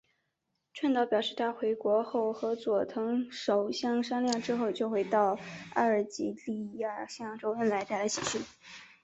[0.73, 5.37] 川岛表示他回国后和佐藤首相商量之后就会到
[5.75, 8.41] 阿尔及利亚向周恩来带来喜讯。